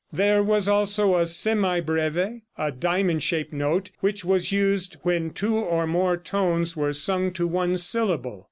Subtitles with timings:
[0.11, 5.85] There was also a semibreve, a diamond shaped note which was used when two or
[5.85, 8.39] more tones were sung to one syllable.